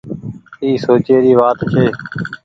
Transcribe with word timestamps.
اي 0.63 0.69
سوچي 0.85 1.15
ري 1.23 1.33
وآت 1.39 1.59
ڇي۔ 1.71 1.83